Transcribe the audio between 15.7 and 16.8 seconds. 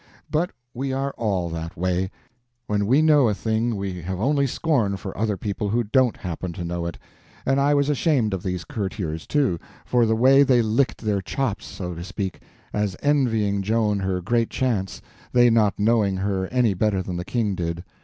knowing her any